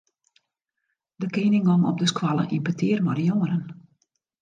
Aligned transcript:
De 1.21 1.27
kening 1.27 1.65
gong 1.69 1.85
op 1.91 1.97
de 2.01 2.09
skoalle 2.13 2.43
yn 2.55 2.65
petear 2.67 3.01
mei 3.05 3.15
de 3.19 3.25
jongeren. 3.31 3.63